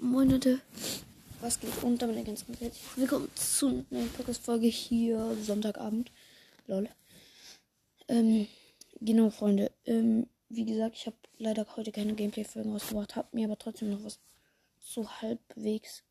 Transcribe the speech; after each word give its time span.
Moin 0.00 0.28
Leute. 0.28 0.60
Was 1.40 1.60
geht 1.60 1.70
unter 1.82 2.08
meine 2.08 2.24
ganz 2.24 2.44
ganz 2.44 2.60
herzlich 2.60 2.96
willkommen 2.96 3.28
zu 3.36 3.84
einer 3.90 4.06
Podcast-Folge 4.06 4.66
hier 4.66 5.36
Sonntagabend. 5.40 6.10
Lol. 6.66 6.88
Ähm, 8.08 8.48
genau, 9.00 9.30
Freunde. 9.30 9.70
Ähm, 9.84 10.26
wie 10.48 10.64
gesagt, 10.64 10.96
ich 10.96 11.06
habe 11.06 11.16
leider 11.38 11.64
heute 11.76 11.92
keine 11.92 12.14
Gameplay-Folgen 12.14 12.72
rausgebracht, 12.72 13.14
habe 13.14 13.28
mir 13.32 13.46
aber 13.46 13.58
trotzdem 13.58 13.90
noch 13.90 14.02
was 14.02 14.18
so 14.80 15.08
halbwegs 15.08 16.02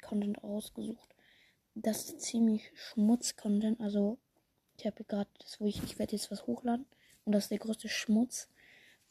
Content 0.00 0.42
ausgesucht. 0.42 1.14
Das 1.76 2.06
ist 2.06 2.20
ziemlich 2.22 2.62
Schmutz-Content. 2.74 3.80
Also, 3.80 4.18
ich 4.76 4.86
habe 4.86 5.04
gerade 5.04 5.30
das, 5.38 5.60
wo 5.60 5.66
ich, 5.66 5.80
ich 5.84 6.00
werde 6.00 6.16
jetzt 6.16 6.32
was 6.32 6.48
hochladen. 6.48 6.86
Und 7.24 7.32
das 7.32 7.44
ist 7.44 7.50
der 7.52 7.58
größte 7.58 7.88
Schmutz. 7.88 8.48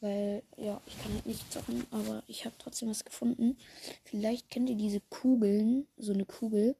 Weil, 0.02 0.42
ja, 0.56 0.80
ich 0.84 1.00
kann 1.00 1.14
halt 1.14 1.26
nicht 1.26 1.52
zocken, 1.52 1.86
aber 1.92 2.24
ich 2.26 2.44
habe 2.44 2.56
trotzdem 2.58 2.90
was 2.90 3.04
gefunden. 3.04 3.56
Vielleicht 4.04 4.50
kennt 4.50 4.68
ihr 4.68 4.74
diese 4.74 5.00
Kugeln, 5.00 5.86
so 5.96 6.12
eine 6.12 6.24
Kugel. 6.24 6.74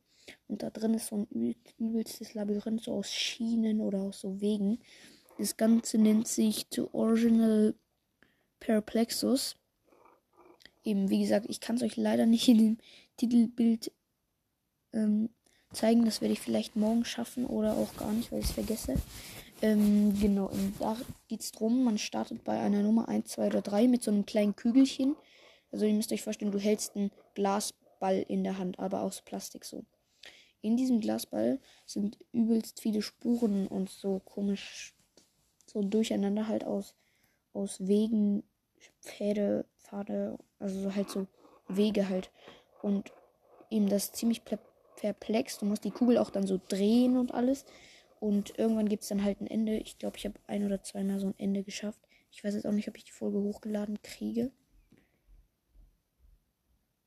Und 0.48 0.64
da 0.64 0.70
drin 0.70 0.94
ist 0.94 1.06
so 1.06 1.18
ein 1.18 1.54
übelstes 1.78 2.34
Labyrinth, 2.34 2.82
so 2.82 2.94
aus 2.94 3.12
Schienen 3.12 3.80
oder 3.80 4.00
aus 4.00 4.22
so 4.22 4.40
Wegen. 4.40 4.80
Das 5.38 5.56
Ganze 5.56 5.98
nennt 5.98 6.26
sich 6.26 6.66
The 6.72 6.82
Original 6.92 7.76
Perplexus. 8.58 9.54
Eben, 10.82 11.08
wie 11.08 11.20
gesagt, 11.20 11.46
ich 11.48 11.60
kann 11.60 11.76
es 11.76 11.82
euch 11.82 11.96
leider 11.96 12.26
nicht 12.26 12.48
in 12.48 12.58
dem 12.58 12.78
Titelbild 13.18 13.92
ähm, 14.92 15.30
zeigen. 15.72 16.04
Das 16.04 16.22
werde 16.22 16.32
ich 16.32 16.40
vielleicht 16.40 16.74
morgen 16.74 17.04
schaffen 17.04 17.46
oder 17.46 17.76
auch 17.76 17.94
gar 17.94 18.12
nicht, 18.12 18.32
weil 18.32 18.40
ich 18.40 18.46
es 18.46 18.52
vergesse. 18.52 18.96
Ähm, 19.62 20.18
genau, 20.20 20.46
und 20.46 20.74
da 20.80 20.96
geht 21.28 21.40
es 21.40 21.52
drum, 21.52 21.84
man 21.84 21.96
startet 21.96 22.42
bei 22.42 22.58
einer 22.58 22.82
Nummer 22.82 23.08
1, 23.08 23.28
2 23.28 23.46
oder 23.46 23.62
3 23.62 23.86
mit 23.86 24.02
so 24.02 24.10
einem 24.10 24.26
kleinen 24.26 24.56
Kügelchen. 24.56 25.14
Also 25.70 25.86
ihr 25.86 25.94
müsst 25.94 26.12
euch 26.12 26.22
vorstellen, 26.22 26.50
du 26.50 26.58
hältst 26.58 26.96
einen 26.96 27.12
Glasball 27.34 28.24
in 28.28 28.42
der 28.42 28.58
Hand, 28.58 28.80
aber 28.80 29.02
aus 29.02 29.22
Plastik 29.22 29.64
so. 29.64 29.84
In 30.62 30.76
diesem 30.76 31.00
Glasball 31.00 31.60
sind 31.86 32.18
übelst 32.32 32.80
viele 32.80 33.02
Spuren 33.02 33.68
und 33.68 33.88
so 33.88 34.20
komisch, 34.24 34.94
so 35.66 35.80
durcheinander 35.80 36.48
halt 36.48 36.64
aus, 36.64 36.94
aus 37.52 37.86
Wegen, 37.86 38.42
Pfade, 39.00 39.64
Pfade, 39.78 40.38
also 40.58 40.92
halt 40.94 41.08
so 41.08 41.28
Wege 41.68 42.08
halt. 42.08 42.32
Und 42.82 43.12
eben 43.70 43.88
das 43.88 44.10
ziemlich 44.10 44.42
perplex. 44.96 45.58
Du 45.58 45.66
musst 45.66 45.84
die 45.84 45.90
Kugel 45.92 46.18
auch 46.18 46.30
dann 46.30 46.46
so 46.48 46.60
drehen 46.68 47.16
und 47.16 47.32
alles. 47.32 47.64
Und 48.22 48.56
irgendwann 48.56 48.88
gibt 48.88 49.02
es 49.02 49.08
dann 49.08 49.24
halt 49.24 49.40
ein 49.40 49.48
Ende. 49.48 49.76
Ich 49.78 49.98
glaube, 49.98 50.16
ich 50.16 50.24
habe 50.24 50.38
ein 50.46 50.64
oder 50.64 50.80
zweimal 50.80 51.18
so 51.18 51.26
ein 51.26 51.34
Ende 51.38 51.64
geschafft. 51.64 51.98
Ich 52.30 52.44
weiß 52.44 52.54
jetzt 52.54 52.68
auch 52.68 52.72
nicht, 52.72 52.86
ob 52.86 52.96
ich 52.96 53.02
die 53.02 53.10
Folge 53.10 53.38
hochgeladen 53.40 54.00
kriege. 54.00 54.52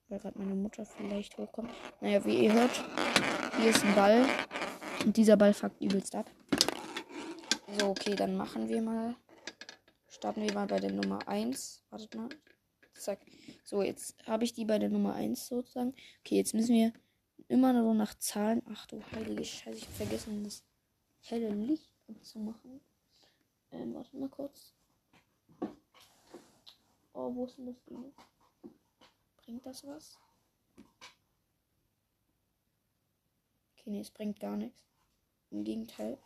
Weil 0.09 0.19
gerade 0.19 0.37
meine 0.37 0.55
Mutter 0.55 0.85
vielleicht 0.85 1.37
hochkommt. 1.37 1.71
Naja, 2.01 2.25
wie 2.25 2.43
ihr 2.43 2.51
hört, 2.51 2.83
hier 3.57 3.69
ist 3.69 3.85
ein 3.85 3.95
Ball. 3.95 4.25
Und 5.05 5.15
dieser 5.15 5.37
Ball 5.37 5.53
fuckt 5.53 5.81
übelst 5.81 6.13
ab. 6.15 6.29
So, 7.79 7.91
okay, 7.91 8.15
dann 8.15 8.35
machen 8.35 8.67
wir 8.67 8.81
mal. 8.81 9.15
Starten 10.09 10.41
wir 10.41 10.53
mal 10.53 10.67
bei 10.67 10.81
der 10.81 10.91
Nummer 10.91 11.25
1. 11.29 11.81
Wartet 11.91 12.13
mal. 12.13 12.27
Zack. 12.93 13.21
So, 13.63 13.81
jetzt 13.81 14.17
habe 14.27 14.43
ich 14.43 14.51
die 14.51 14.65
bei 14.65 14.79
der 14.79 14.89
Nummer 14.89 15.13
1 15.13 15.47
sozusagen. 15.47 15.93
Okay, 16.19 16.35
jetzt 16.35 16.53
müssen 16.53 16.75
wir 16.75 16.91
immer 17.47 17.73
so 17.73 17.93
nach 17.93 18.15
Zahlen. 18.15 18.61
Ach 18.69 18.85
du 18.87 19.01
heilige 19.13 19.45
Scheiße, 19.45 19.77
ich 19.77 19.85
habe 19.85 19.93
vergessen, 19.93 20.43
das 20.43 20.65
helle 21.31 21.49
Licht 21.49 21.91
anzumachen. 22.07 22.81
Ähm, 23.71 23.93
warte 23.95 24.15
mal 24.17 24.29
kurz. 24.29 24.73
Oh, 27.13 27.33
wo 27.33 27.45
ist 27.45 27.57
denn 27.57 27.67
das 27.67 27.83
Ding? 27.85 28.13
Bringt 29.37 29.65
das 29.65 29.85
was? 29.85 30.17
Okay, 33.73 33.89
nee, 33.91 34.01
es 34.01 34.11
bringt 34.11 34.39
gar 34.39 34.57
nichts. 34.57 34.83
Im 35.51 35.63
Gegenteil. 35.63 36.17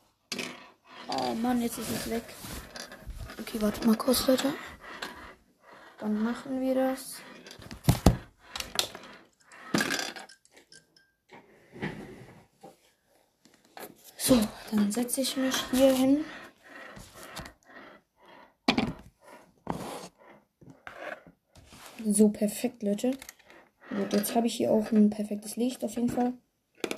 Oh 1.08 1.34
Mann, 1.34 1.62
jetzt 1.62 1.78
ist 1.78 1.90
es 1.90 2.10
weg. 2.10 2.24
Okay, 3.40 3.62
warte 3.62 3.86
mal 3.86 3.98
kurz, 3.98 4.28
Leute. 4.28 4.54
Dann 6.00 6.24
machen 6.24 6.62
wir 6.62 6.76
das. 6.76 7.22
So, 14.18 14.38
dann 14.72 14.92
setze 14.92 15.22
ich 15.22 15.38
mich 15.38 15.56
hier 15.72 15.94
hin. 15.94 16.26
So, 22.06 22.30
perfekt, 22.30 22.84
Leute. 22.84 23.12
Gut, 23.90 24.14
jetzt 24.14 24.36
habe 24.36 24.48
ich 24.48 24.56
hier 24.56 24.72
auch 24.72 24.92
ein 24.92 25.10
perfektes 25.10 25.56
Licht 25.56 25.84
auf 25.84 25.96
jeden 25.96 26.10
Fall. 26.10 26.34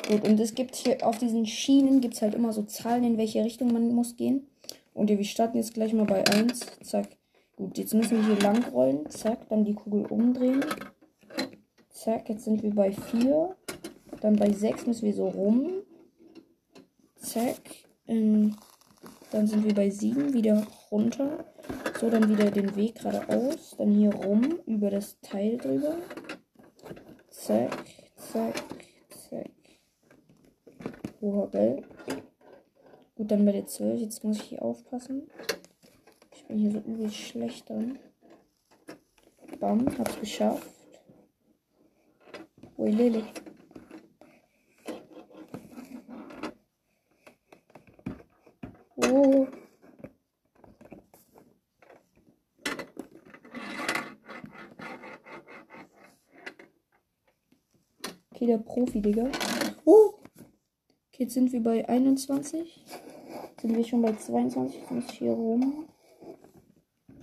Gut, 0.07 0.27
und 0.27 0.39
es 0.39 0.55
gibt 0.55 0.75
hier 0.75 1.05
auf 1.05 1.17
diesen 1.17 1.45
Schienen 1.45 2.01
gibt 2.01 2.15
es 2.15 2.21
halt 2.21 2.35
immer 2.35 2.53
so 2.53 2.63
Zahlen, 2.63 3.03
in 3.03 3.17
welche 3.17 3.43
Richtung 3.43 3.71
man 3.71 3.93
muss 3.93 4.17
gehen. 4.17 4.47
Und 4.93 5.09
wir 5.09 5.23
starten 5.23 5.57
jetzt 5.57 5.73
gleich 5.73 5.93
mal 5.93 6.05
bei 6.05 6.25
1. 6.27 6.59
Zack. 6.83 7.07
Gut, 7.55 7.77
jetzt 7.77 7.93
müssen 7.93 8.17
wir 8.17 8.25
hier 8.25 8.43
lang 8.43 8.63
rollen. 8.73 9.09
Zack, 9.09 9.47
dann 9.49 9.63
die 9.63 9.73
Kugel 9.73 10.05
umdrehen. 10.05 10.65
Zack, 11.89 12.29
jetzt 12.29 12.43
sind 12.43 12.61
wir 12.61 12.73
bei 12.73 12.91
4. 12.91 13.55
Dann 14.19 14.35
bei 14.35 14.51
6 14.51 14.85
müssen 14.87 15.05
wir 15.05 15.13
so 15.13 15.27
rum. 15.27 15.83
Zack. 17.31 17.61
Ähm, 18.07 18.57
dann 19.31 19.47
sind 19.47 19.63
wir 19.63 19.73
bei 19.73 19.89
7 19.89 20.33
wieder 20.33 20.67
runter. 20.91 21.45
So, 21.97 22.09
dann 22.09 22.27
wieder 22.27 22.51
den 22.51 22.75
Weg 22.75 22.95
geradeaus. 22.95 23.73
Dann 23.77 23.93
hier 23.93 24.13
rum 24.13 24.59
über 24.65 24.89
das 24.89 25.17
Teil 25.21 25.57
drüber. 25.57 25.95
Zack, 27.29 27.85
zack, 28.17 28.61
zack. 29.29 29.49
Oha, 31.21 31.45
geil. 31.45 31.85
Gut, 33.15 33.31
dann 33.31 33.45
bei 33.45 33.53
der 33.53 33.65
12. 33.65 34.01
Jetzt 34.01 34.25
muss 34.25 34.35
ich 34.35 34.43
hier 34.43 34.61
aufpassen. 34.61 35.29
Ich 36.35 36.43
bin 36.47 36.57
hier 36.57 36.71
so 36.71 36.79
übel 36.79 37.09
schlecht 37.09 37.69
dran. 37.69 37.97
Bam, 39.61 39.85
hab's 39.97 40.19
geschafft. 40.19 40.67
Ui, 42.77 42.91
Lele. 42.91 43.23
Oh. 49.03 49.47
Okay, 58.33 58.47
der 58.47 58.57
Profi, 58.57 59.01
Digga. 59.01 59.29
Oh. 59.85 60.13
Okay, 61.09 61.23
jetzt 61.23 61.33
sind 61.33 61.51
wir 61.51 61.61
bei 61.61 61.87
21. 61.87 62.83
Sind 63.61 63.77
wir 63.77 63.83
schon 63.83 64.01
bei 64.01 64.15
22. 64.15 64.79
Jetzt 64.79 64.91
muss 64.91 65.05
ich 65.05 65.19
hier 65.19 65.31
rum. 65.31 65.87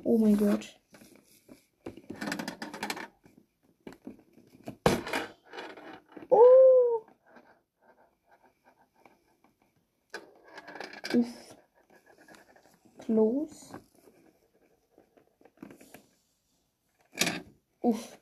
Oh 0.04 0.16
mein 0.16 0.36
Gott. 0.36 0.78
Oh. 6.30 7.02
Uff. 11.14 11.57
Close. 13.08 13.72
Uff. 17.80 18.18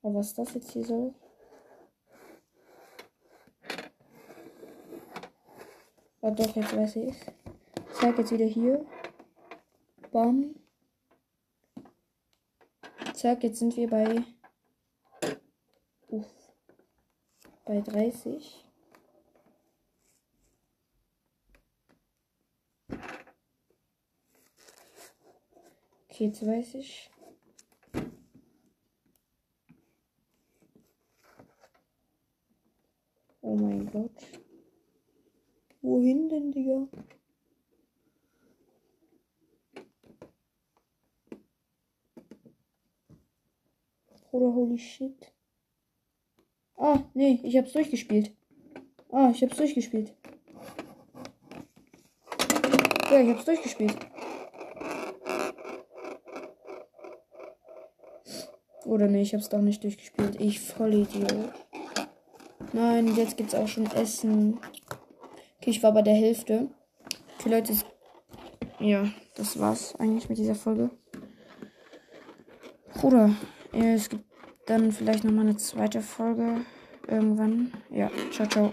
Aber 0.00 0.14
was 0.14 0.32
das 0.32 0.54
jetzt 0.54 0.70
hier 0.70 0.82
soll? 0.82 1.14
Ah, 6.22 6.30
doch, 6.30 6.56
jetzt 6.56 6.74
weiß 6.74 6.96
ich 6.96 7.08
es. 7.10 7.26
Zeig 8.00 8.16
jetzt 8.16 8.32
wieder 8.32 8.46
hier. 8.46 8.86
Bam. 10.10 10.54
Zack, 13.12 13.42
jetzt 13.42 13.58
sind 13.58 13.76
wir 13.76 13.90
bei. 13.90 14.24
Uff. 16.08 16.32
Bei 17.66 17.82
30. 17.82 18.63
Okay, 26.14 26.26
jetzt 26.26 26.46
weiß 26.46 26.74
ich. 26.76 27.10
Oh 33.40 33.56
mein 33.56 33.90
Gott. 33.90 34.12
Wohin 35.82 36.28
denn, 36.28 36.52
Digga? 36.52 36.86
Oder 44.30 44.54
holy 44.54 44.78
shit. 44.78 45.32
Ah, 46.76 47.02
nee, 47.14 47.40
ich 47.42 47.56
hab's 47.56 47.72
durchgespielt. 47.72 48.32
Ah, 49.10 49.32
ich 49.34 49.42
hab's 49.42 49.56
durchgespielt. 49.56 50.14
Ja, 53.10 53.20
ich 53.20 53.30
hab's 53.30 53.44
durchgespielt. 53.44 53.96
Oder 58.94 59.08
nee, 59.08 59.22
ich 59.22 59.34
hab's 59.34 59.48
doch 59.48 59.60
nicht 59.60 59.82
durchgespielt. 59.82 60.40
Ich 60.40 60.60
voll 60.60 60.94
Idiot. 60.94 61.34
Nein, 62.72 63.16
jetzt 63.16 63.36
gibt's 63.36 63.52
auch 63.52 63.66
schon 63.66 63.86
Essen. 63.86 64.60
Okay, 65.58 65.70
ich 65.70 65.82
war 65.82 65.90
bei 65.90 66.02
der 66.02 66.14
Hälfte. 66.14 66.68
Okay, 67.36 67.48
Leute, 67.48 67.74
ja, 68.78 69.08
das 69.34 69.58
war's 69.58 69.96
eigentlich 69.96 70.28
mit 70.28 70.38
dieser 70.38 70.54
Folge. 70.54 70.90
Bruder, 72.94 73.30
es 73.72 74.08
gibt 74.08 74.26
dann 74.66 74.92
vielleicht 74.92 75.24
nochmal 75.24 75.46
eine 75.46 75.56
zweite 75.56 76.00
Folge 76.00 76.60
irgendwann. 77.08 77.72
Ja, 77.90 78.12
ciao, 78.30 78.46
ciao. 78.46 78.72